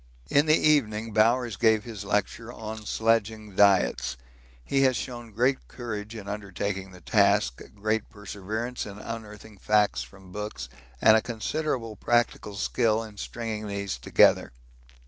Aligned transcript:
In 0.31 0.47
the 0.47 0.57
evening 0.57 1.13
Bowers 1.13 1.57
gave 1.57 1.83
his 1.83 2.03
lecture 2.03 2.51
on 2.51 2.87
sledging 2.87 3.55
diets. 3.55 4.17
He 4.65 4.81
has 4.81 4.97
shown 4.97 5.31
great 5.31 5.67
courage 5.67 6.15
in 6.15 6.27
undertaking 6.27 6.89
the 6.89 7.01
task, 7.01 7.61
great 7.75 8.09
perseverance 8.09 8.87
in 8.87 8.97
unearthing 8.97 9.59
facts 9.59 10.01
from 10.01 10.31
books, 10.31 10.69
and 11.03 11.15
a 11.15 11.21
considerable 11.21 11.95
practical 11.97 12.55
skill 12.55 13.03
in 13.03 13.17
stringing 13.17 13.67
these 13.67 13.99
together. 13.99 14.53